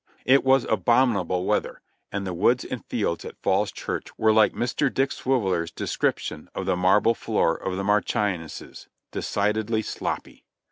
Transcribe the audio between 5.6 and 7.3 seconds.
description of the marble